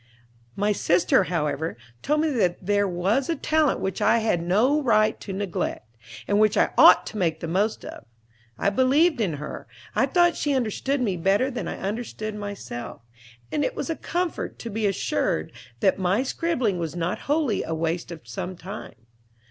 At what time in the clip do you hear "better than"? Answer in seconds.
11.17-11.67